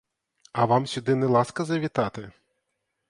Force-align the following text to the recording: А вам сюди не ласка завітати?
А 0.51 0.65
вам 0.65 0.87
сюди 0.87 1.15
не 1.15 1.25
ласка 1.27 1.65
завітати? 1.65 2.31